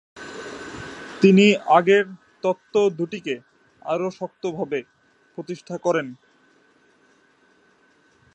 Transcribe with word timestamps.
তিনি 1.21 1.45
আগের 1.77 2.05
তত্ত্ব 2.43 2.75
দুটিকে 2.97 3.35
আরো 3.81 4.07
শক্তভাবে 4.11 4.79
প্রতিষ্ঠা 5.33 5.75
করেন। 5.77 6.07